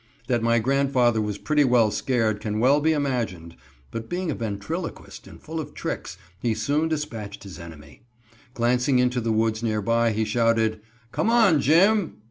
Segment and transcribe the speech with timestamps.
[0.25, 3.55] That my grandfather was pretty well scared can well be imagined,
[3.91, 8.01] but being a ventriloquist and full of tricks, he soon dispatched his enemy.
[8.55, 12.15] Glancing into the woods nearby, he shouted: "Come on Jim!"